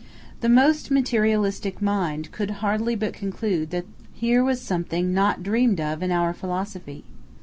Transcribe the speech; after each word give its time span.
The 0.39 0.49
most 0.49 0.89
materialistic 0.89 1.79
mind 1.79 2.31
could 2.31 2.49
hardly 2.65 2.95
but 2.95 3.13
conclude 3.13 3.69
that 3.69 3.85
here 4.15 4.43
was 4.43 4.59
something 4.59 5.13
"not 5.13 5.43
dreamed 5.43 5.79
of 5.79 6.01
in 6.01 6.11
our 6.11 6.33
philosophy." 6.33 7.03